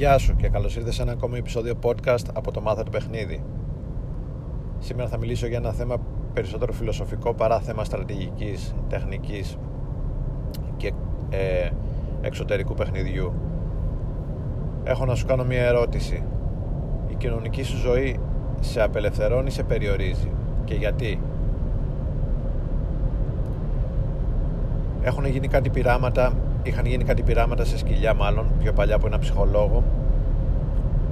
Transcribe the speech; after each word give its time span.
Γεια 0.00 0.18
σου 0.18 0.36
και 0.36 0.48
καλώς 0.48 0.76
ήρθες 0.76 0.94
σε 0.94 1.02
ένα 1.02 1.12
ακόμη 1.12 1.38
επεισόδιο 1.38 1.74
podcast 1.82 2.24
από 2.34 2.50
το 2.50 2.60
Μάθα 2.60 2.82
του 2.82 2.90
Παιχνίδι. 2.90 3.42
Σήμερα 4.78 5.08
θα 5.08 5.18
μιλήσω 5.18 5.46
για 5.46 5.56
ένα 5.56 5.72
θέμα 5.72 5.96
περισσότερο 6.34 6.72
φιλοσοφικό 6.72 7.34
παρά 7.34 7.60
θέμα 7.60 7.84
στρατηγικής, 7.84 8.74
τεχνικής 8.88 9.56
και 10.76 10.92
ε, 11.30 11.70
εξωτερικού 12.20 12.74
παιχνιδιού. 12.74 13.32
Έχω 14.84 15.04
να 15.04 15.14
σου 15.14 15.26
κάνω 15.26 15.44
μια 15.44 15.62
ερώτηση. 15.62 16.24
Η 17.08 17.14
κοινωνική 17.14 17.62
σου 17.62 17.76
ζωή 17.76 18.20
σε 18.60 18.82
απελευθερώνει 18.82 19.46
ή 19.46 19.50
σε 19.50 19.62
περιορίζει 19.62 20.30
και 20.64 20.74
γιατί; 20.74 21.20
Έχουν 25.02 25.26
γίνει 25.26 25.48
κάτι 25.48 25.70
πειράματα 25.70 26.32
είχαν 26.62 26.86
γίνει 26.86 27.04
κάτι 27.04 27.22
πειράματα 27.22 27.64
σε 27.64 27.78
σκυλιά 27.78 28.14
μάλλον 28.14 28.46
πιο 28.62 28.72
παλιά 28.72 28.94
από 28.94 29.06
ένα 29.06 29.18
ψυχολόγο 29.18 29.82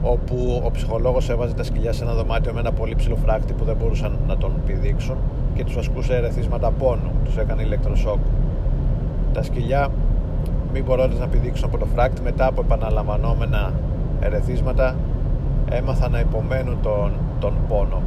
όπου 0.03 0.63
ο 0.65 0.71
ψυχολόγος 0.71 1.31
έβαζε 1.31 1.55
τα 1.55 1.63
σκυλιά 1.63 1.93
σε 1.93 2.05
ένα 2.05 2.15
δωμάτιο 2.15 2.53
με 2.53 2.61
ένα 2.61 2.73
πολύ 2.73 2.95
ψηλό 2.95 3.17
φράκτη 3.17 3.53
που 3.53 3.65
δεν 3.65 3.77
μπορούσαν 3.77 4.19
να 4.27 4.37
τον 4.37 4.53
πηδήξουν 4.67 5.17
και 5.55 5.65
τους 5.65 5.77
ασκούσε 5.77 6.15
ερεθίσματα 6.15 6.71
πόνου, 6.71 7.11
τους 7.25 7.37
έκανε 7.37 7.63
ηλεκτροσόκ. 7.63 8.19
Τα 9.33 9.43
σκυλιά 9.43 9.89
μη 10.73 10.83
μπορώντας 10.83 11.19
να 11.19 11.27
πηδήξουν 11.27 11.69
από 11.69 11.79
το 11.79 11.87
φράκτη 11.87 12.23
μετά 12.23 12.47
από 12.47 12.61
επαναλαμβανόμενα 12.61 13.73
ερεθίσματα 14.21 14.95
έμαθαν 15.71 16.11
να 16.11 16.21
υπομένουν 16.21 16.79
τον, 16.83 17.13
τον 17.41 17.55
πόνο. 17.69 18.03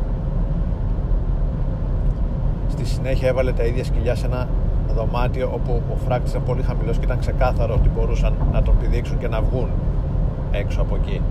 Στη 2.68 2.85
συνέχεια 2.85 3.27
έβαλε 3.27 3.52
τα 3.52 3.63
ίδια 3.63 3.84
σκυλιά 3.84 4.16
σε 4.16 4.26
ένα 4.26 4.48
δωμάτιο 4.91 5.50
όπου 5.54 5.81
ο 5.94 5.95
φράκτης 6.05 6.31
ήταν 6.31 6.44
πολύ 6.44 6.62
χαμηλός 6.62 6.98
και 6.98 7.05
ήταν 7.05 7.20
ξεκάθαρο 7.20 7.73
ότι 7.73 7.90
μπορούσαν 7.90 8.34
να 8.52 8.62
τον 8.62 8.76
πηδήξουν 8.82 9.18
και 9.18 9.27
να 9.27 9.41
βγουν 9.41 9.70
έξω 10.52 10.82
από 10.82 10.95
εκεί. 10.95 11.22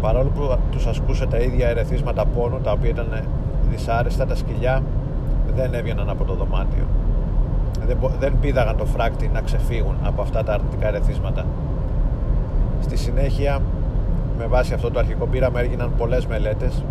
Παρόλο 0.00 0.30
που 0.34 0.58
τους 0.70 0.86
ασκούσε 0.86 1.26
τα 1.26 1.38
ίδια 1.38 1.68
ερεθίσματα 1.68 2.24
πόνου, 2.24 2.60
τα 2.60 2.72
οποία 2.72 2.88
ήταν 2.90 3.22
δυσάρεστα, 3.70 4.26
τα 4.26 4.34
σκυλιά 4.34 4.82
δεν 5.56 5.74
έβγαιναν 5.74 6.10
από 6.10 6.24
το 6.24 6.34
δωμάτιο. 6.34 6.84
Δεν, 7.86 7.96
δεν 8.18 8.38
πήδαγαν 8.40 8.76
το 8.76 8.84
φράκτη 8.84 9.30
να 9.32 9.40
ξεφύγουν 9.40 9.94
από 10.02 10.22
αυτά 10.22 10.42
τα 10.42 10.52
αρνητικά 10.52 10.86
ερεθίσματα. 10.86 11.44
Στη 12.80 12.96
συνέχεια, 12.96 13.60
με 14.38 14.46
βάση 14.46 14.74
αυτό 14.74 14.90
το 14.90 14.98
αρχικό 14.98 15.26
πείραμα, 15.26 15.60
έγιναν 15.60 15.90
πολλές 15.96 16.26
μελέτες 16.26 16.84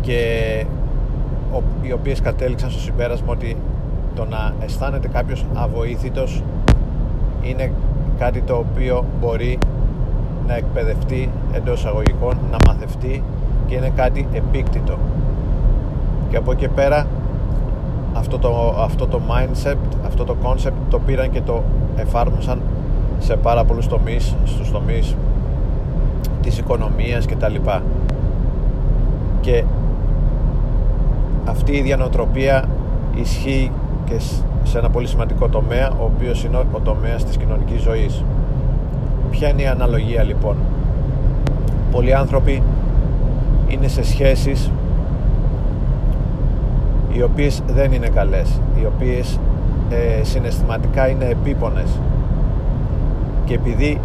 και 0.00 0.64
οι 1.82 1.92
οποίες 1.92 2.20
κατέληξαν 2.20 2.70
στο 2.70 2.80
συμπέρασμα 2.80 3.32
ότι 3.32 3.56
το 4.14 4.24
να 4.24 4.54
αισθάνεται 4.64 5.08
κάποιος 5.08 5.44
αβοήθητος 5.54 6.42
είναι 7.42 7.72
κάτι 8.18 8.40
το 8.40 8.54
οποίο 8.54 9.04
μπορεί 9.20 9.58
να 10.46 10.56
εκπαιδευτεί 10.56 11.30
εντός 11.52 11.78
εισαγωγικών, 11.78 12.38
να 12.50 12.56
μαθευτεί 12.66 13.22
και 13.66 13.74
είναι 13.74 13.92
κάτι 13.96 14.28
επίκτητο. 14.32 14.98
Και 16.30 16.36
από 16.36 16.52
εκεί 16.52 16.68
πέρα 16.68 17.06
αυτό 18.14 18.38
το, 18.38 18.74
αυτό 18.78 19.06
το 19.06 19.20
mindset, 19.28 19.76
αυτό 20.06 20.24
το 20.24 20.36
concept 20.42 20.72
το 20.90 20.98
πήραν 20.98 21.30
και 21.30 21.40
το 21.40 21.62
εφάρμοσαν 21.96 22.60
σε 23.18 23.36
πάρα 23.36 23.64
πολλούς 23.64 23.86
τομείς, 23.86 24.36
στους 24.44 24.70
τομείς 24.70 25.16
της 26.42 26.58
οικονομίας 26.58 27.26
και 27.26 27.36
τα 27.36 27.48
λοιπά. 27.48 27.82
Και 29.40 29.64
αυτή 31.50 31.72
η 31.72 31.80
διανοτροπία 31.80 32.64
ισχύει 33.14 33.70
και 34.04 34.14
σε 34.62 34.78
ένα 34.78 34.90
πολύ 34.90 35.06
σημαντικό 35.06 35.48
τομέα 35.48 35.90
ο 35.90 36.04
οποίος 36.04 36.44
είναι 36.44 36.56
ο 36.72 36.80
τομέας 36.80 37.24
της 37.24 37.36
κοινωνικής 37.36 37.80
ζωής. 37.80 38.24
Ποια 39.30 39.48
είναι 39.48 39.62
η 39.62 39.66
αναλογία 39.66 40.22
λοιπόν; 40.22 40.56
Πολλοί 41.90 42.14
άνθρωποι 42.14 42.62
είναι 43.68 43.88
σε 43.88 44.02
σχέσεις 44.02 44.70
οι 47.12 47.22
οποίες 47.22 47.62
δεν 47.66 47.92
είναι 47.92 48.08
καλές 48.08 48.60
οι 48.80 48.86
οποίες 48.86 49.38
ε, 49.90 50.24
συναισθηματικά 50.24 51.08
είναι 51.08 51.24
επίπονες. 51.24 52.00
Και 53.44 53.54
επειδή 53.54 54.00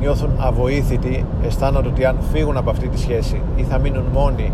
νιώθουν 0.00 0.30
αβοήθητοι 0.38 1.24
αισθάνονται 1.46 1.88
ότι 1.88 2.04
αν 2.04 2.16
φύγουν 2.32 2.56
από 2.56 2.70
αυτή 2.70 2.88
τη 2.88 2.98
σχέση 2.98 3.40
ή 3.56 3.62
θα 3.62 3.78
μείνουν 3.78 4.04
μόνοι 4.12 4.52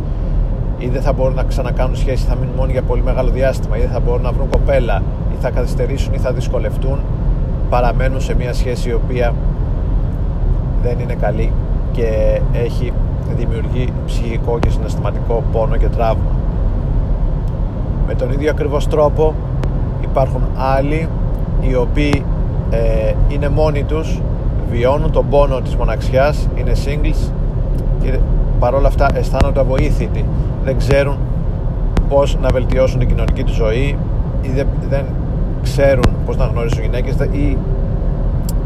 ή 0.79 0.89
δεν 0.89 1.03
θα 1.03 1.13
μπορούν 1.13 1.35
να 1.35 1.43
ξανακάνουν 1.43 1.97
σχέση, 1.97 2.25
θα 2.25 2.35
μείνουν 2.35 2.55
μόνοι 2.57 2.73
για 2.73 2.83
πολύ 2.83 3.03
μεγάλο 3.03 3.31
διάστημα 3.31 3.77
ή 3.77 3.81
δεν 3.81 3.91
θα 3.91 4.01
μπορούν 4.01 4.23
να 4.23 4.33
βρουν 4.33 4.49
κοπέλα 4.49 5.03
ή 5.33 5.37
θα 5.41 5.51
καθυστερήσουν 5.51 6.15
ή 6.15 6.19
θα 6.19 6.33
δυσκολευτούν 6.33 6.99
παραμένουν 7.71 8.21
σε 8.21 8.35
μια 8.35 8.53
σχέση 8.53 8.89
η 8.89 8.93
οποία 8.93 9.35
δεν 10.83 10.99
είναι 10.99 11.15
καλή 11.15 11.53
και 11.93 12.41
έχει 12.53 12.93
δημιουργεί 13.37 13.93
ψυχικό 14.07 14.59
και 14.59 14.71
συναισθηματικό 14.71 15.43
πόνο 15.53 15.77
και 15.77 15.87
τραύμα. 15.87 16.31
Με 18.07 18.15
τον 18.15 18.33
ίδιο 18.33 18.51
ακριβώς 18.51 18.89
τρόπο 18.89 19.35
υπάρχουν 20.03 20.43
άλλοι 20.57 21.09
οι 21.61 21.75
οποίοι 21.75 22.25
ε, 22.71 23.13
είναι 23.29 23.49
μόνοι 23.49 23.83
τους, 23.83 24.21
βιώνουν 24.71 25.13
τον 25.13 25.29
πόνο 25.29 25.61
της 25.61 25.77
μοναξιάς, 25.77 26.49
είναι 26.55 26.73
singles 26.85 27.31
και 28.03 28.19
παρόλα 28.59 28.89
αυτά 28.89 29.09
αισθάνονται 29.15 29.61
αβοήθητοι 29.61 30.25
δεν 30.67 30.79
ξέρουν 30.79 31.17
πώς 32.09 32.39
να 32.41 32.49
βελτιώσουν 32.49 32.99
την 32.99 33.09
κοινωνική 33.09 33.45
τους 33.45 33.55
ζωή 33.55 33.99
ή 34.43 34.49
δεν, 34.55 34.67
δεν 34.89 35.05
ξέρουν 35.63 36.05
πώς 36.27 36.37
να 36.37 36.45
γνωρίσουν 36.45 36.83
γυναίκες 36.83 37.15
ή 37.31 37.57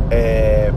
ε, 0.08 0.70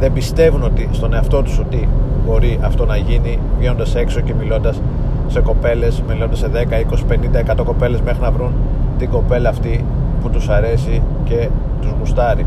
δεν 0.00 0.12
πιστεύουν 0.12 0.62
ότι 0.62 0.88
στον 0.92 1.14
εαυτό 1.14 1.42
τους 1.42 1.58
ότι 1.58 1.88
μπορεί 2.26 2.58
αυτό 2.62 2.86
να 2.86 2.96
γίνει 2.96 3.38
βγαίνοντας 3.58 3.94
έξω 3.94 4.20
και 4.20 4.34
μιλώντας 4.34 4.80
σε 5.28 5.40
κοπέλες 5.40 6.02
μιλώντας 6.08 6.38
σε 6.38 6.50
10, 6.54 6.56
20, 6.56 7.54
50, 7.54 7.60
100 7.60 7.64
κοπέλες 7.64 8.00
μέχρι 8.00 8.20
να 8.20 8.30
βρουν 8.30 8.52
την 8.98 9.10
κοπέλα 9.10 9.48
αυτή 9.48 9.84
που 10.22 10.30
τους 10.30 10.48
αρέσει 10.48 11.02
και 11.24 11.48
τους 11.80 11.94
γουστάρει. 11.98 12.46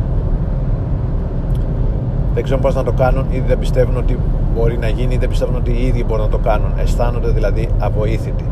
Δεν 2.33 2.44
ξέρουν 2.44 2.62
πώς 2.62 2.75
να 2.75 2.83
το 2.83 2.91
κάνουν 2.91 3.25
ή 3.29 3.44
δεν 3.47 3.59
πιστεύουν 3.59 3.97
ότι 3.97 4.17
μπορεί 4.55 4.77
να 4.77 4.87
γίνει 4.87 5.13
ή 5.13 5.17
δεν 5.17 5.29
πιστεύουν 5.29 5.55
ότι 5.55 5.71
οι 5.71 5.85
ίδιοι 5.85 6.03
μπορούν 6.07 6.23
να 6.23 6.31
το 6.31 6.37
κάνουν. 6.37 6.71
Αισθάνονται 6.77 7.29
δηλαδή 7.29 7.69
αβοήθητοι. 7.79 8.45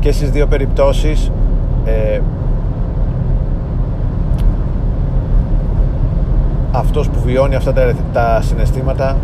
Και 0.00 0.12
στις 0.12 0.30
δύο 0.30 0.46
περιπτώσεις 0.46 1.30
ε, 1.84 2.20
αυτός 6.72 7.08
που 7.08 7.20
βιώνει 7.24 7.54
αυτά 7.54 7.72
τα, 7.72 7.94
τα 8.12 8.40
συναισθήματα 8.42 9.16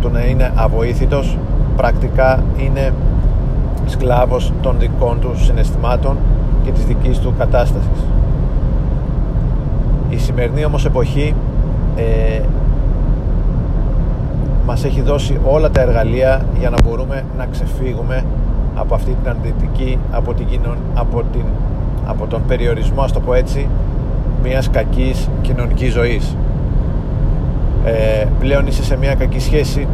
του 0.00 0.10
να 0.10 0.24
είναι 0.24 0.52
αβοήθητος 0.54 1.38
πρακτικά 1.76 2.42
είναι 2.56 2.92
σκλάβος 3.86 4.52
των 4.62 4.76
δικών 4.78 5.20
του 5.20 5.30
συναισθημάτων 5.36 6.16
και 6.64 6.70
της 6.70 6.84
δικής 6.84 7.18
του 7.18 7.34
κατάστασης. 7.38 8.04
Η 10.08 10.16
σημερινή 10.16 10.64
όμως 10.64 10.84
εποχή 10.84 11.34
ε, 11.96 12.40
μας 14.66 14.84
έχει 14.84 15.00
δώσει 15.00 15.40
όλα 15.44 15.70
τα 15.70 15.80
εργαλεία 15.80 16.44
για 16.58 16.70
να 16.70 16.76
μπορούμε 16.84 17.24
να 17.38 17.46
ξεφύγουμε 17.46 18.24
από 18.74 18.94
αυτή 18.94 19.16
την 19.22 19.30
αντιτική 19.30 19.98
από, 20.10 20.34
την, 20.34 20.46
από, 20.94 21.22
την, 21.32 21.44
από 22.06 22.26
τον 22.26 22.42
περιορισμό 22.46 23.02
ας 23.02 23.12
το 23.12 23.20
πω 23.20 23.34
έτσι 23.34 23.68
μιας 24.42 24.70
κακής 24.70 25.28
κοινωνικής 25.40 25.92
ζωής. 25.92 26.36
Ε, 27.84 28.26
πλέον 28.38 28.66
είσαι 28.66 28.82
σε 28.82 28.96
μια 28.96 29.14
κακή 29.14 29.40
σχέση 29.40 29.86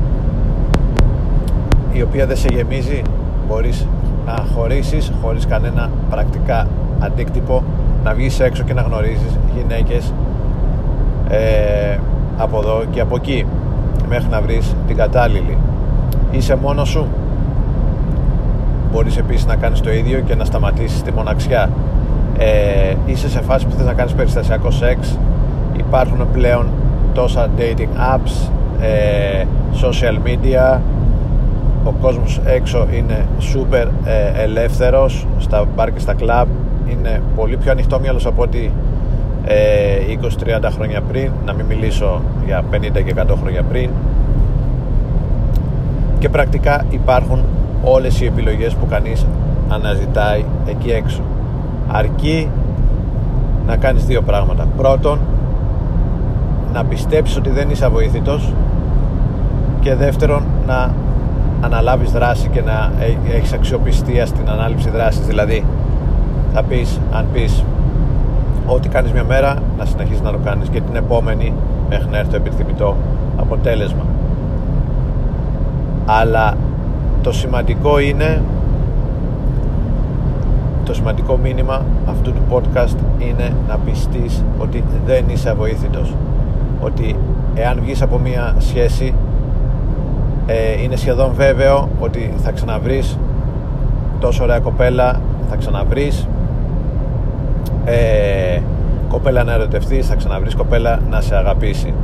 η 1.93 2.03
οποία 2.03 2.27
δεν 2.27 2.37
σε 2.37 2.49
γεμίζει. 2.53 3.03
Μπορείς 3.49 3.87
να 4.27 4.45
χωρίσεις 4.55 5.13
χωρίς 5.23 5.47
κανένα 5.47 5.91
πρακτικά 6.11 6.67
αντίκτυπο 6.99 7.63
να 8.05 8.15
βγεις 8.15 8.41
έξω 8.41 8.63
και 8.63 8.75
να 8.75 8.83
γνωρίζεις 8.83 9.39
γυναίκες 9.57 10.13
ε, 11.29 11.99
από 12.37 12.59
εδώ 12.59 12.85
και 12.91 13.01
από 13.01 13.17
εκεί 13.17 13.47
μέχρι 14.13 14.29
να 14.31 14.41
βρεις 14.41 14.75
την 14.87 14.97
κατάλληλη. 14.97 15.59
Είσαι 16.31 16.57
μόνος 16.57 16.89
σου. 16.89 17.07
Μπορείς 18.93 19.17
επίσης 19.17 19.47
να 19.47 19.57
κάνεις 19.57 19.81
το 19.81 19.93
ίδιο 19.93 20.21
και 20.21 20.35
να 20.35 20.45
σταματήσεις 20.45 21.03
τη 21.03 21.13
μοναξιά. 21.13 21.71
Ε, 22.39 22.95
είσαι 23.07 23.29
σε 23.29 23.41
φάση 23.41 23.67
που 23.67 23.73
θες 23.77 23.87
να 23.87 23.93
κάνεις 23.93 24.13
περιστασιακό 24.13 24.71
σεξ. 24.71 25.19
Υπάρχουν 25.77 26.27
πλέον 26.33 26.67
τόσα 27.15 27.49
dating 27.59 28.17
apps 28.17 28.51
ε, 28.81 29.45
social 29.83 30.29
media. 30.29 30.79
Ο 31.85 31.91
κόσμος 32.01 32.41
έξω 32.45 32.87
είναι 32.97 33.27
super 33.55 33.87
ε, 34.05 34.43
ελεύθερος 34.43 35.27
στα 35.39 35.65
μπαρ 35.77 35.93
και 35.93 36.01
στα 36.01 36.15
κλαμπ. 36.15 36.49
Είναι 36.91 37.23
πολύ 37.37 37.57
πιο 37.57 37.71
ανοιχτό 37.71 38.01
μυαλός 38.01 38.27
από 38.27 38.43
ότι 38.43 38.59
ε, 38.65 38.92
20-30 39.45 40.69
χρόνια 40.75 41.01
πριν 41.01 41.31
να 41.47 41.53
μην 41.53 41.67
μιλήσω 41.67 42.21
για 42.45 42.63
50 42.71 42.77
και 43.05 43.15
100 43.17 43.37
χρόνια 43.41 43.63
πριν. 43.63 43.91
Και 46.19 46.29
πρακτικά 46.29 46.85
υπάρχουν 46.91 47.45
όλες 47.85 48.21
οι 48.21 48.27
επιλογές 48.27 48.75
που 48.75 48.87
κανείς 48.87 49.27
αναζητάει 49.69 50.45
εκεί 50.67 50.91
έξω. 50.91 51.21
Αρκεί 51.89 52.49
να 53.67 53.77
κάνεις 53.77 54.05
δύο 54.05 54.23
πράγματα. 54.23 54.67
Πρώτον 54.77 55.19
να 56.73 56.85
πιστέψεις 56.85 57.37
ότι 57.37 57.51
δεν 57.51 57.71
είσαι 57.71 57.85
αβοήθητος 57.85 58.53
και 59.81 59.95
δεύτερον 59.95 60.43
να 60.67 60.95
αναλάβεις 61.61 62.11
δράση 62.11 62.49
και 62.49 62.63
να 62.63 62.93
έχεις 63.37 63.53
αξιοπιστία 63.53 64.27
στην 64.27 64.49
ανάληψη 64.49 64.91
δράσης. 64.91 65.27
Δηλαδή 65.27 65.65
θα 66.55 66.63
πεις 66.63 67.01
αν 67.13 67.27
πεις 67.33 67.65
ό,τι 68.67 68.89
κάνεις 68.89 69.13
μια 69.13 69.25
μέρα 69.25 69.57
να 69.79 69.85
συνεχίσεις 69.85 70.21
να 70.21 70.31
το 70.33 70.39
κάνεις 70.45 70.69
και 70.69 70.81
την 70.81 70.97
επόμενη 70.97 71.53
μέχρι 71.89 72.09
να 72.11 72.19
έρθει 72.19 72.31
το 72.31 72.37
επιθυμητό 72.37 72.97
αποτέλεσμα. 73.37 74.05
Αλλά 76.07 76.57
το 77.23 77.33
σημαντικό 77.33 77.99
είναι 77.99 78.43
το 80.85 80.95
σημαντικό 80.95 81.37
μήνυμα 81.37 81.83
αυτού 82.09 82.33
του 82.33 82.43
podcast 82.51 82.97
είναι 83.19 83.53
να 83.69 83.77
πιστείς 83.77 84.45
ότι 84.59 84.85
δεν 85.07 85.25
είσαι 85.29 85.51
αβοήθητος. 85.51 86.15
Ότι 86.81 87.17
εάν 87.55 87.79
βγεις 87.83 88.03
από 88.03 88.19
μια 88.19 88.55
σχέση 88.59 89.15
ε, 90.47 90.83
είναι 90.83 90.97
σχεδόν 90.97 91.33
βέβαιο 91.35 91.89
ότι 92.01 92.35
θα 92.37 92.51
ξαναβρεις 92.51 93.19
τόσο 94.21 94.43
ωραία 94.43 94.59
κοπέλα 94.59 95.21
θα 95.49 95.57
ξαναβρεις 95.57 96.29
ε, 97.85 98.61
κοπέλα 99.09 99.45
να 99.45 99.53
ερωτευτείς 99.53 100.07
θα 100.07 100.15
ξαναβρεις 100.15 100.55
κοπέλα 100.55 101.01
να 101.11 101.21
σε 101.21 101.37
αγαπήσει. 101.37 101.95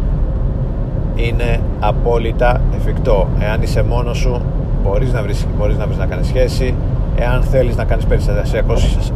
Είναι 1.14 1.60
απόλυτα 1.80 2.60
εφικτό. 2.76 3.28
Εάν 3.40 3.62
είσαι 3.62 3.82
μόνος 3.82 4.18
σου 4.18 4.40
μπορείς 4.82 5.12
να 5.12 5.22
βρεις, 5.22 5.46
μπορείς 5.58 5.76
να, 5.76 5.86
βρεις 5.86 5.98
να 5.98 6.06
κάνεις 6.06 6.26
σχέση. 6.26 6.74
Εάν 7.16 7.42
θέλεις 7.42 7.76
να 7.76 7.84
κάνεις 7.84 8.04
περιστασιακό 8.04 8.74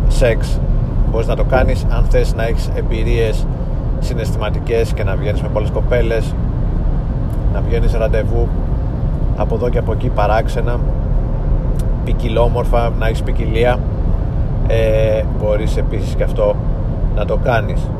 σεξ 0.09 0.61
μπορείς 1.11 1.26
να 1.26 1.37
το 1.37 1.44
κάνεις. 1.44 1.87
Αν 1.91 2.05
θες 2.05 2.35
να 2.35 2.47
έχεις 2.47 2.70
εμπειρίες 2.75 3.47
συναισθηματικές 3.99 4.93
και 4.93 5.05
να 5.05 5.17
βγαίνεις 5.17 5.43
με 5.43 5.49
πολλές 5.49 5.70
κοπέλες 5.70 6.35
να 7.53 7.61
βγαίνεις 7.61 7.93
ραντεβού 7.93 8.49
από 9.37 9.55
εδώ 9.55 9.69
και 9.69 9.79
από 9.79 9.93
εκεί 9.93 10.08
παράξενα 10.08 10.81
ποικιλόμορφα, 12.05 12.93
να 12.99 13.06
έχεις 13.06 13.23
ποικιλία 13.23 13.79
ε, 14.72 15.22
μπορείς 15.38 15.76
επίσης 15.76 16.14
και 16.14 16.22
αυτό 16.22 16.56
να 17.16 17.24
το 17.24 17.36
κάνεις. 17.36 17.90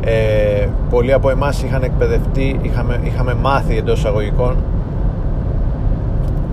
Ε, 0.00 0.68
πολλοί 0.90 1.12
από 1.12 1.30
εμάς 1.30 1.62
είχαν 1.62 1.82
εκπαιδευτεί 1.82 2.58
είχαμε, 2.62 3.00
είχαμε 3.02 3.34
μάθει 3.34 3.76
εντός 3.76 3.98
εισαγωγικών 3.98 4.56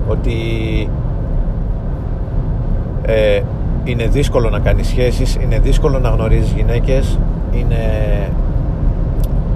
ότι 0.08 0.34
ε, 3.02 3.42
είναι 3.84 4.08
δύσκολο 4.08 4.50
να 4.50 4.60
κάνεις 4.60 4.88
σχέσεις 4.88 5.36
είναι 5.36 5.60
δύσκολο 5.60 6.00
να 6.00 6.10
γνωρίζεις 6.10 6.52
γυναίκες 6.52 7.20
είναι 7.52 7.78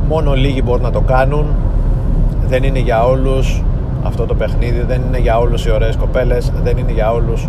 μόνο 0.07 0.33
λίγοι 0.33 0.62
μπορούν 0.65 0.81
να 0.81 0.91
το 0.91 1.01
κάνουν 1.01 1.45
δεν 2.47 2.63
είναι 2.63 2.79
για 2.79 3.06
όλους 3.06 3.63
αυτό 4.03 4.25
το 4.25 4.35
παιχνίδι 4.35 4.81
δεν 4.88 5.01
είναι 5.07 5.19
για 5.19 5.39
όλους 5.39 5.65
οι 5.65 5.71
ωραίες 5.71 5.95
κοπέλες 5.95 6.51
δεν 6.63 6.77
είναι 6.77 6.91
για 6.91 7.12
όλους 7.12 7.44
ε, 7.44 7.47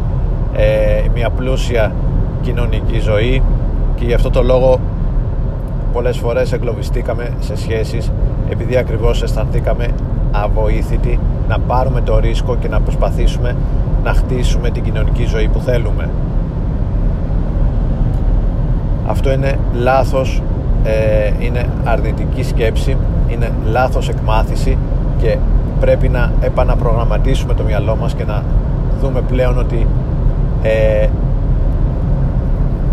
μια 1.14 1.30
πλούσια 1.30 1.92
κοινωνική 2.42 2.98
ζωή 2.98 3.42
και 3.94 4.04
γι' 4.04 4.14
αυτό 4.14 4.30
το 4.30 4.42
λόγο 4.42 4.80
πολλές 5.92 6.18
φορές 6.18 6.52
εγκλωβιστήκαμε 6.52 7.30
σε 7.40 7.56
σχέσεις 7.56 8.12
επειδή 8.48 8.76
ακριβώς 8.76 9.22
αισθανθήκαμε 9.22 9.88
αβοήθητοι 10.32 11.18
να 11.48 11.58
πάρουμε 11.58 12.00
το 12.00 12.18
ρίσκο 12.18 12.56
και 12.56 12.68
να 12.68 12.80
προσπαθήσουμε 12.80 13.56
να 14.04 14.12
χτίσουμε 14.12 14.70
την 14.70 14.82
κοινωνική 14.82 15.24
ζωή 15.24 15.48
που 15.48 15.58
θέλουμε. 15.58 16.08
Αυτό 19.06 19.32
είναι 19.32 19.58
λάθος 19.72 20.42
ε, 20.84 21.30
είναι 21.38 21.66
αρνητική 21.84 22.42
σκέψη 22.42 22.96
είναι 23.28 23.50
λάθος 23.64 24.08
εκμάθηση 24.08 24.78
και 25.18 25.36
πρέπει 25.80 26.08
να 26.08 26.32
επαναπρογραμματίσουμε 26.40 27.54
το 27.54 27.62
μυαλό 27.62 27.96
μας 27.96 28.14
και 28.14 28.24
να 28.24 28.42
δούμε 29.00 29.20
πλέον 29.20 29.58
ότι 29.58 29.86
ε, 30.62 31.08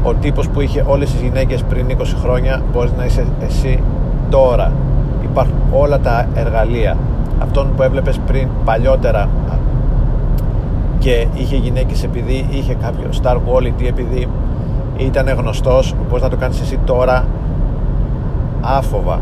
ο 0.03 0.13
τύπος 0.13 0.49
που 0.49 0.61
είχε 0.61 0.83
όλες 0.87 1.11
τις 1.11 1.21
γυναίκες 1.21 1.63
πριν 1.63 1.85
20 1.97 2.03
χρόνια 2.23 2.61
μπορείς 2.71 2.91
να 2.97 3.05
είσαι 3.05 3.25
εσύ 3.45 3.79
τώρα. 4.29 4.71
Υπάρχουν 5.23 5.55
όλα 5.71 5.99
τα 5.99 6.27
εργαλεία. 6.33 6.97
Αυτόν 7.39 7.73
που 7.75 7.83
έβλεπες 7.83 8.19
πριν 8.27 8.47
παλιότερα 8.65 9.29
και 10.99 11.27
είχε 11.33 11.55
γυναίκες 11.55 12.03
επειδή 12.03 12.47
είχε 12.49 12.73
κάποιο 12.73 13.09
star 13.23 13.35
quality 13.35 13.87
επειδή 13.87 14.27
ήταν 14.97 15.27
γνωστός 15.27 15.95
μπορείς 16.07 16.23
να 16.23 16.29
το 16.29 16.35
κάνεις 16.35 16.61
εσύ 16.61 16.79
τώρα 16.85 17.25
άφοβα. 18.61 19.19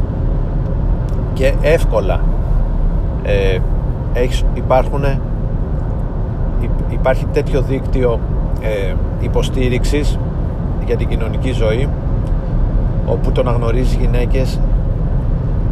Και 1.34 1.54
εύκολα 1.62 2.20
ε, 3.24 3.58
έχεις, 4.14 4.46
υπάρχουν 4.54 5.04
υπάρχει 6.92 7.26
τέτοιο 7.34 7.62
δίκτυο 7.62 8.20
ε, 8.62 8.94
υποστήριξης 9.20 10.20
για 10.86 10.96
την 10.98 11.08
κοινωνική 11.08 11.52
ζωή 11.52 11.90
όπου 13.06 13.32
το 13.32 13.44
να 13.44 13.52
γνωρίζει 13.52 13.98
γυναίκες 13.98 14.60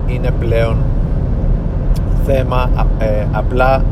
είναι 0.07 0.31
πλέον 0.39 0.77
θέμα 2.25 2.69
ε, 2.97 3.25
απλά 3.31 3.83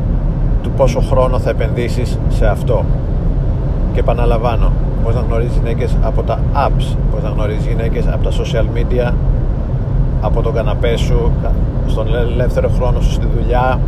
του 0.62 0.70
πόσο 0.70 1.00
χρόνο 1.00 1.38
θα 1.38 1.50
επενδύσεις 1.50 2.18
σε 2.28 2.46
αυτό. 2.46 2.84
Και 3.92 4.00
επαναλαμβάνω 4.00 4.72
πώς 5.04 5.14
να 5.14 5.20
γνωρίζεις 5.20 5.56
γυναίκες 5.56 5.96
από 6.02 6.22
τα 6.22 6.38
apps 6.54 6.96
πώς 7.12 7.22
να 7.22 7.28
γνωρίζεις 7.28 7.66
γυναίκες 7.66 8.06
από 8.06 8.24
τα 8.24 8.30
social 8.30 8.64
media 8.76 9.12
από 10.20 10.42
τον 10.42 10.54
καναπέ 10.54 10.96
σου 10.96 11.32
στον 11.86 12.14
ελεύθερο 12.14 12.68
χρόνο 12.68 13.00
σου 13.00 13.12
στη 13.12 13.26
δουλειά 13.36 13.80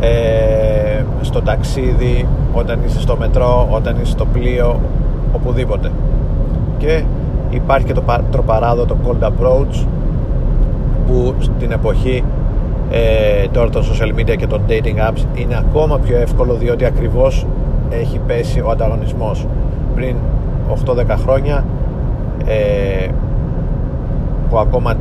ε, 0.00 1.04
στο 1.20 1.42
ταξίδι 1.42 2.26
όταν 2.52 2.80
είσαι 2.86 3.00
στο 3.00 3.16
μετρό 3.16 3.68
όταν 3.70 3.96
είσαι 4.02 4.10
στο 4.10 4.26
πλοίο 4.26 4.80
οπουδήποτε. 5.32 5.90
Και 6.78 7.02
υπάρχει 7.50 7.86
και 7.86 7.92
το 7.92 8.02
τροπαράδο 8.30 8.84
το 8.84 8.96
cold 9.06 9.24
approach 9.24 9.86
που 11.06 11.34
στην 11.38 11.72
εποχή 11.72 12.24
ε, 12.90 13.48
τώρα 13.52 13.70
των 13.70 13.82
social 13.82 14.20
media 14.20 14.36
και 14.36 14.46
των 14.46 14.60
dating 14.68 15.10
apps 15.10 15.24
είναι 15.34 15.56
ακόμα 15.56 15.98
πιο 15.98 16.16
εύκολο 16.16 16.54
διότι 16.54 16.84
ακριβώς 16.84 17.46
έχει 17.90 18.20
πέσει 18.26 18.60
ο 18.60 18.70
ανταγωνισμός. 18.70 19.46
Πριν 19.94 20.16
8-10 20.86 21.04
χρόνια 21.22 21.64
ε, 22.46 23.08
που 24.50 24.58
ακόμα 24.58 24.94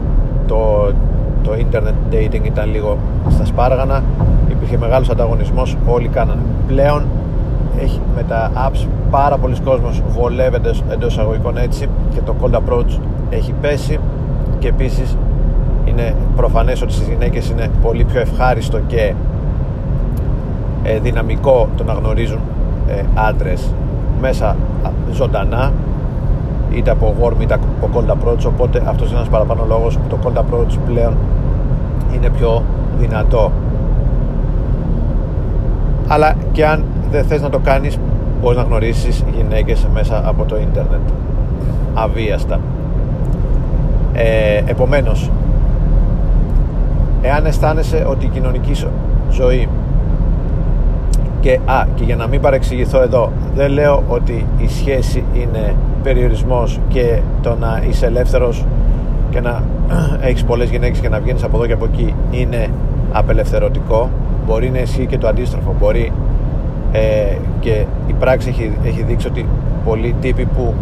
το, 0.47 0.91
το 1.43 1.51
internet 1.51 2.13
dating 2.13 2.43
ήταν 2.45 2.71
λίγο 2.71 2.97
στα 3.29 3.45
σπάργανα 3.45 4.03
υπήρχε 4.49 4.77
μεγάλος 4.77 5.09
ανταγωνισμός 5.09 5.77
όλοι 5.85 6.07
κάνανε. 6.07 6.41
Πλέον 6.67 7.05
έχει, 7.81 8.01
με 8.15 8.23
τα 8.23 8.51
apps 8.55 8.87
πάρα 9.11 9.37
πολλοί 9.37 9.59
κόσμος 9.59 10.01
βολεύεται 10.07 10.73
εντός 10.89 11.11
εισαγωγικών 11.11 11.57
έτσι 11.57 11.87
και 12.13 12.21
το 12.21 12.35
cold 12.41 12.53
approach 12.55 12.99
έχει 13.29 13.53
πέσει 13.61 13.99
και 14.59 14.67
επίσης 14.67 15.17
είναι 15.85 16.15
προφανές 16.35 16.81
ότι 16.81 16.93
στις 16.93 17.07
γυναίκες 17.07 17.49
είναι 17.49 17.69
πολύ 17.81 18.03
πιο 18.03 18.19
ευχάριστο 18.19 18.79
και 18.87 19.13
ε, 20.83 20.99
δυναμικό 20.99 21.69
το 21.77 21.83
να 21.83 21.93
γνωρίζουν 21.93 22.39
ε, 22.87 23.03
άντρες 23.13 23.73
μέσα 24.21 24.55
ζωντανά 25.11 25.71
είτε 26.71 26.91
από 26.91 27.15
warm 27.21 27.41
είτε 27.41 27.53
από 27.53 27.89
cold 27.93 28.11
approach 28.11 28.45
οπότε 28.47 28.83
αυτός 28.85 29.07
είναι 29.07 29.17
ένας 29.17 29.29
παραπάνω 29.29 29.65
λόγος 29.67 29.97
που 29.97 30.07
το 30.09 30.17
cold 30.23 30.37
approach 30.37 30.77
πλέον 30.85 31.17
είναι 32.15 32.29
πιο 32.29 32.63
δυνατό. 32.99 33.51
Αλλά 36.07 36.35
και 36.51 36.65
αν 36.65 36.83
δεν 37.11 37.23
θες 37.23 37.41
να 37.41 37.49
το 37.49 37.59
κάνεις 37.59 37.99
μπορείς 38.41 38.57
να 38.57 38.63
γνωρίσεις 38.63 39.25
γυναίκες 39.35 39.87
μέσα 39.93 40.21
από 40.25 40.45
το 40.45 40.57
ίντερνετ. 40.57 41.09
Αβίαστα. 41.93 42.59
Ε, 44.13 44.61
επομένως 44.65 45.31
εάν 47.21 47.45
αισθάνεσαι 47.45 48.05
ότι 48.09 48.25
η 48.25 48.29
κοινωνική 48.29 48.85
ζωή 49.29 49.69
και, 51.41 51.59
α, 51.65 51.85
και 51.95 52.03
για 52.03 52.15
να 52.15 52.27
μην 52.27 52.41
παρεξηγηθώ 52.41 53.01
εδώ 53.01 53.31
δεν 53.55 53.71
λέω 53.71 54.03
ότι 54.07 54.45
η 54.57 54.67
σχέση 54.67 55.23
είναι 55.33 55.75
περιορισμός 56.03 56.79
και 56.87 57.19
το 57.41 57.55
να 57.59 57.83
είσαι 57.89 58.05
ελεύθερος 58.05 58.65
και 59.29 59.41
να 59.41 59.63
έχεις 60.27 60.43
πολλές 60.43 60.69
γυναίκες 60.69 60.99
και 60.99 61.09
να 61.09 61.19
βγαίνεις 61.19 61.43
από 61.43 61.57
εδώ 61.57 61.65
και 61.65 61.73
από 61.73 61.85
εκεί 61.85 62.13
είναι 62.31 62.67
απελευθερωτικό. 63.11 64.09
Μπορεί 64.45 64.69
να 64.69 64.79
ισχύει 64.79 65.05
και 65.05 65.17
το 65.17 65.27
αντίστροφο. 65.27 65.75
Μπορεί 65.79 66.11
ε, 66.91 67.35
και 67.59 67.85
η 68.07 68.13
πράξη 68.19 68.49
έχει, 68.49 68.77
έχει 68.83 69.03
δείξει 69.03 69.27
ότι 69.27 69.45
πολλοί 69.85 70.15
τύποι 70.21 70.45
που 70.45 70.73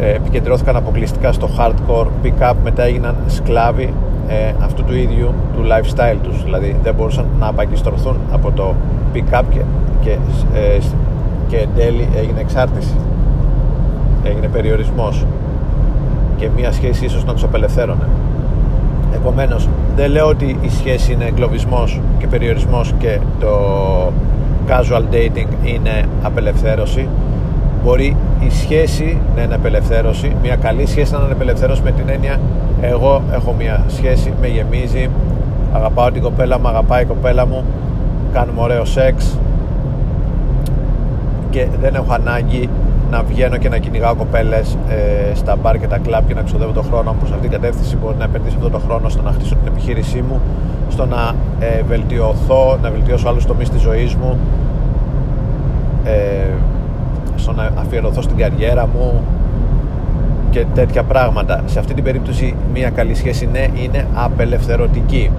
ε, 0.00 0.14
επικεντρώθηκαν 0.14 0.76
αποκλειστικά 0.76 1.32
στο 1.32 1.48
hardcore 1.58 2.06
pick-up 2.22 2.54
μετά 2.64 2.82
έγιναν 2.82 3.16
σκλάβοι 3.26 3.92
ε, 4.28 4.52
αυτού 4.64 4.84
του 4.84 4.94
ίδιου 4.94 5.34
του 5.54 5.62
lifestyle 5.62 6.18
τους. 6.22 6.44
Δηλαδή 6.44 6.76
δεν 6.82 6.94
μπορούσαν 6.94 7.26
να 7.38 7.46
απαγκιστρωθούν 7.46 8.16
από 8.32 8.50
το 8.50 8.74
pick-up 9.14 9.42
και, 9.50 9.60
και, 10.00 10.10
ε, 10.54 10.78
και 11.48 11.56
εν 11.56 11.68
τέλει 11.76 12.08
έγινε 12.16 12.40
εξάρτηση. 12.40 12.94
Έγινε 14.24 14.48
περιορισμός. 14.48 15.24
Και 16.36 16.48
μια 16.56 16.72
σχέση 16.72 17.04
ίσως 17.04 17.24
να 17.24 17.32
τους 17.32 17.42
απελευθέρωνε. 17.42 18.08
Επομένως 19.14 19.68
δεν 19.96 20.10
λέω 20.10 20.26
ότι 20.26 20.56
η 20.60 20.68
σχέση 20.68 21.12
είναι 21.12 21.24
εγκλωβισμός 21.24 22.00
και 22.18 22.26
περιορισμός 22.26 22.94
και 22.98 23.18
το 23.40 23.48
casual 24.68 25.02
dating 25.14 25.48
είναι 25.62 26.04
απελευθέρωση. 26.22 27.08
Μπορεί 27.84 28.16
η 28.40 28.50
σχέση 28.50 29.18
να 29.36 29.42
είναι 29.42 29.54
απελευθέρωση 29.54 30.36
μια 30.42 30.56
καλή 30.56 30.86
σχέση 30.86 31.12
να 31.12 31.18
είναι 31.18 31.32
απελευθέρωση 31.32 31.82
με 31.84 31.90
την 31.90 32.08
έννοια 32.08 32.40
εγώ 32.80 33.22
έχω 33.32 33.54
μια 33.58 33.84
σχέση, 33.88 34.32
με 34.40 34.46
γεμίζει 34.46 35.10
αγαπάω 35.72 36.10
την 36.10 36.22
κοπέλα 36.22 36.58
μου, 36.58 36.68
αγαπάει 36.68 37.02
η 37.02 37.06
κοπέλα 37.06 37.46
μου 37.46 37.64
κάνουμε 38.32 38.60
ωραίο 38.60 38.84
σεξ 38.84 39.38
και 41.50 41.68
δεν 41.80 41.94
έχω 41.94 42.12
ανάγκη 42.12 42.68
να 43.10 43.22
βγαίνω 43.22 43.56
και 43.56 43.68
να 43.68 43.78
κυνηγάω 43.78 44.14
κοπέλες 44.14 44.76
ε, 44.88 45.34
στα 45.34 45.56
μπαρ 45.56 45.78
και 45.78 45.86
τα 45.86 45.98
κλαμπ 45.98 46.26
και 46.26 46.34
να 46.34 46.42
ξοδεύω 46.42 46.72
τον 46.72 46.84
χρόνο 46.84 47.12
μου 47.12 47.18
προς 47.18 47.30
αυτήν 47.30 47.50
την 47.50 47.60
κατεύθυνση. 47.60 47.96
Μπορεί 47.96 48.16
να 48.18 48.24
επενδύσω 48.24 48.56
αυτό 48.56 48.70
τον 48.70 48.80
χρόνο 48.80 49.08
στο 49.08 49.22
να 49.22 49.30
χτίσω 49.30 49.54
την 49.54 49.72
επιχείρησή 49.72 50.22
μου, 50.28 50.40
στο 50.88 51.06
να 51.06 51.34
ε, 51.60 51.82
βελτιωθώ, 51.82 52.78
να 52.82 52.90
βελτιώσω 52.90 53.28
άλλους 53.28 53.46
τομείς 53.46 53.70
της 53.70 53.80
ζωής 53.80 54.14
μου, 54.14 54.38
ε, 56.04 56.50
στο 57.36 57.52
να 57.52 57.70
αφιερωθώ 57.80 58.22
στην 58.22 58.36
καριέρα 58.36 58.86
μου 58.86 59.22
και 60.56 60.64
τέτοια 60.74 61.02
πράγματα. 61.02 61.62
Σε 61.66 61.78
αυτή 61.78 61.94
την 61.94 62.04
περίπτωση, 62.04 62.54
μια 62.72 62.90
καλή 62.90 63.14
σχέση 63.14 63.48
ναι, 63.52 63.66
είναι 63.74 64.06
απελευθερωτική. 64.14 65.30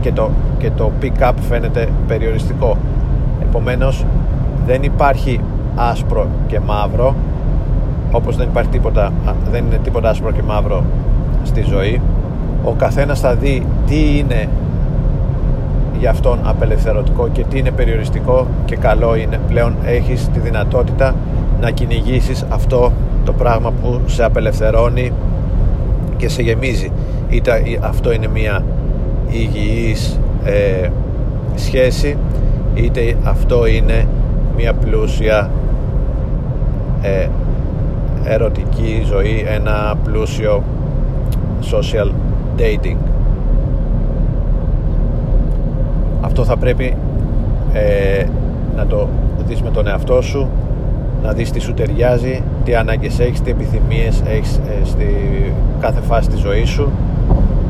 Και 0.00 0.12
το, 0.12 0.30
και 0.58 0.70
το 0.70 0.92
pick-up 1.02 1.32
φαίνεται 1.48 1.88
περιοριστικό. 2.06 2.76
Επομένως 3.42 4.04
δεν 4.66 4.82
υπάρχει 4.82 5.40
άσπρο 5.76 6.26
και 6.46 6.60
μαύρο 6.60 7.14
όπως 8.12 8.36
δεν 8.36 8.48
υπάρχει 8.48 8.70
τίποτα 8.70 9.12
δεν 9.50 9.64
είναι 9.64 9.78
τίποτα 9.82 10.10
άσπρο 10.10 10.30
και 10.30 10.42
μαύρο 10.42 10.84
στη 11.42 11.62
ζωή 11.62 12.00
ο 12.64 12.72
καθένας 12.72 13.20
θα 13.20 13.34
δει 13.34 13.66
τι 13.86 14.18
είναι 14.18 14.48
για 15.98 16.10
αυτόν 16.10 16.38
απελευθερωτικό 16.42 17.28
και 17.28 17.44
τι 17.44 17.58
είναι 17.58 17.70
περιοριστικό 17.70 18.46
και 18.64 18.76
καλό 18.76 19.16
είναι 19.16 19.40
πλέον 19.48 19.74
έχεις 19.84 20.28
τη 20.28 20.38
δυνατότητα 20.38 21.14
να 21.60 21.70
κυνηγήσεις 21.70 22.44
αυτό 22.48 22.92
το 23.24 23.32
πράγμα 23.32 23.70
που 23.70 24.00
σε 24.06 24.24
απελευθερώνει 24.24 25.12
και 26.16 26.28
σε 26.28 26.42
γεμίζει. 26.42 26.92
Είτε 27.28 27.62
αυτό 27.80 28.12
είναι 28.12 28.28
μια 28.28 28.64
υγιής 29.28 30.20
ε, 30.44 30.88
σχέση 31.54 32.16
είτε 32.74 33.16
αυτό 33.24 33.66
είναι 33.66 34.06
μια 34.56 34.74
πλούσια 34.74 35.50
ε, 37.02 37.28
ερωτική 38.24 39.02
ζωή 39.06 39.44
ένα 39.48 39.94
πλούσιο 40.04 40.62
social 41.72 42.10
dating. 42.58 42.96
Αυτό 46.20 46.44
θα 46.44 46.56
πρέπει 46.56 46.96
ε, 47.72 48.24
να 48.76 48.86
το 48.86 49.08
δεις 49.46 49.62
με 49.62 49.70
τον 49.70 49.86
εαυτό 49.86 50.20
σου 50.22 50.48
να 51.26 51.32
δεις 51.32 51.50
τι 51.50 51.60
σου 51.60 51.74
ταιριάζει 51.74 52.42
τι 52.64 52.74
ανάγκες 52.74 53.18
έχεις, 53.18 53.40
τι 53.40 53.50
επιθυμίες 53.50 54.22
έχεις 54.26 54.56
ε, 54.56 54.84
στη 54.84 55.06
κάθε 55.80 56.00
φάση 56.00 56.28
της 56.28 56.40
ζωής 56.40 56.68
σου 56.68 56.90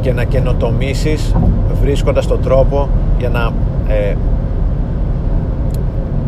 και 0.01 0.13
να 0.13 0.25
καινοτομήσεις 0.25 1.35
βρίσκοντας 1.81 2.27
τον 2.27 2.41
τρόπο 2.43 2.89
για 3.19 3.29
να 3.29 3.53
ε, 3.89 4.15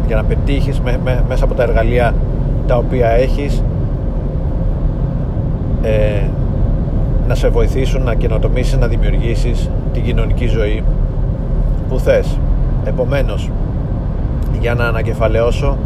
για 0.06 0.16
να 0.16 0.25
πετύχεις 0.25 0.80
μέσα 1.28 1.44
από 1.44 1.54
τα 1.54 1.62
εργαλεία 1.62 2.14
τα 2.66 2.76
οποία 2.76 3.08
έχεις 3.08 3.62
ε, 5.82 6.23
να 7.28 7.35
σε 7.35 7.49
βοηθήσουν 7.49 8.02
να 8.02 8.14
καινοτομήσεις, 8.14 8.78
να 8.78 8.87
δημιουργήσεις 8.87 9.70
την 9.92 10.04
κοινωνική 10.04 10.47
ζωή 10.47 10.82
που 11.88 11.99
θες. 11.99 12.38
Επομένως, 12.85 13.50
για 14.61 14.75
να 14.75 14.85
ανακεφαλαιώσω, 14.85 15.76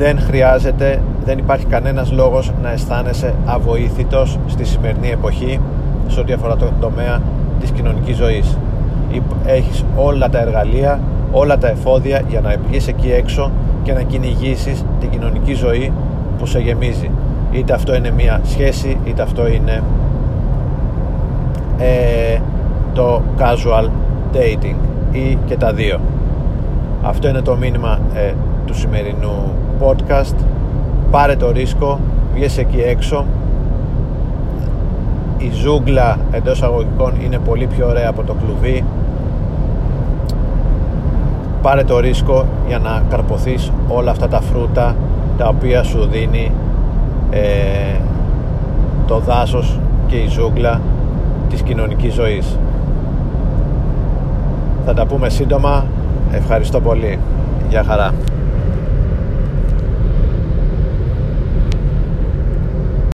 δεν 0.00 0.20
χρειάζεται, 0.20 1.02
δεν 1.24 1.38
υπάρχει 1.38 1.64
κανένας 1.64 2.12
λόγος 2.12 2.52
να 2.62 2.70
αισθάνεσαι 2.70 3.34
αβοήθητος 3.46 4.38
στη 4.46 4.64
σημερινή 4.64 5.08
εποχή 5.08 5.60
σε 6.06 6.20
ό,τι 6.20 6.32
αφορά 6.32 6.56
το 6.56 6.72
τομέα 6.80 7.20
της 7.60 7.70
κοινωνικής 7.70 8.16
ζωής. 8.16 8.58
Έχεις 9.46 9.84
όλα 9.96 10.28
τα 10.28 10.40
εργαλεία 10.40 11.00
όλα 11.32 11.58
τα 11.58 11.68
εφόδια 11.68 12.22
για 12.28 12.40
να 12.40 12.54
βγεις 12.68 12.88
εκεί 12.88 13.12
έξω 13.12 13.50
και 13.82 13.92
να 13.92 14.02
κυνηγήσεις 14.02 14.84
την 15.00 15.10
κοινωνική 15.10 15.54
ζωή 15.54 15.92
που 16.38 16.46
σε 16.46 16.58
γεμίζει 16.58 17.10
είτε 17.50 17.72
αυτό 17.72 17.94
είναι 17.94 18.10
μια 18.10 18.40
σχέση 18.44 18.98
είτε 19.04 19.22
αυτό 19.22 19.48
είναι 19.48 19.82
ε, 21.78 22.38
το 22.94 23.22
casual 23.38 23.88
dating 24.32 24.76
ή 25.12 25.38
και 25.46 25.56
τα 25.56 25.72
δύο 25.72 26.00
αυτό 27.02 27.28
είναι 27.28 27.40
το 27.40 27.56
μήνυμα 27.56 27.98
ε, 28.14 28.32
του 28.66 28.74
σημερινού 28.74 29.54
podcast 29.80 30.34
πάρε 31.10 31.36
το 31.36 31.50
ρίσκο 31.50 31.98
βγες 32.34 32.58
εκεί 32.58 32.80
έξω. 32.80 33.24
Η 35.38 35.50
ζούγκλα 35.50 36.18
εντός 36.30 36.62
αγωγικών 36.62 37.12
είναι 37.24 37.38
πολύ 37.38 37.66
πιο 37.66 37.86
ωραία 37.86 38.08
από 38.08 38.22
το 38.22 38.34
κλουβί. 38.34 38.84
Πάρε 41.62 41.84
το 41.84 41.98
ρίσκο 41.98 42.44
για 42.66 42.78
να 42.78 43.02
καρποθείς 43.10 43.72
όλα 43.88 44.10
αυτά 44.10 44.28
τα 44.28 44.40
φρούτα 44.40 44.96
τα 45.38 45.48
οποία 45.48 45.82
σου 45.82 46.08
δίνει 46.10 46.52
ε, 47.30 48.00
το 49.06 49.18
δάσος 49.18 49.78
και 50.06 50.16
η 50.16 50.28
ζούγκλα 50.28 50.80
της 51.48 51.62
κοινωνικής 51.62 52.14
ζωής. 52.14 52.58
Θα 54.86 54.94
τα 54.94 55.06
πούμε 55.06 55.28
σύντομα. 55.28 55.84
Ευχαριστώ 56.32 56.80
πολύ. 56.80 57.18
Για 57.68 57.84
χαρά 57.84 58.12